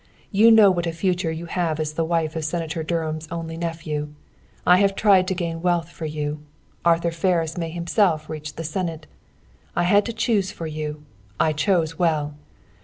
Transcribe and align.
You 0.31 0.49
know 0.49 0.71
what 0.71 0.87
a 0.87 0.91
future 0.91 1.31
you 1.31 1.43
will 1.45 1.51
have 1.51 1.79
as 1.79 1.93
the 1.93 2.03
wife 2.03 2.35
of 2.35 2.43
Senator 2.43 2.81
Dunham's 2.81 3.27
only 3.29 3.55
nephew. 3.55 4.11
I 4.65 4.77
have 4.77 4.95
tried 4.95 5.27
to 5.27 5.35
gain 5.35 5.61
wealth 5.61 5.89
for 5.89 6.07
you. 6.07 6.41
Arthur 6.83 7.11
Ferris 7.11 7.55
may 7.55 7.69
Himself 7.69 8.27
reach 8.27 8.55
the 8.55 8.63
Senate. 8.63 9.05
I 9.75 9.83
had 9.83 10.03
to 10.07 10.11
choose 10.13 10.49
for 10.51 10.65
you. 10.65 11.03
I 11.39 11.53
chose 11.53 11.99
well. 11.99 12.33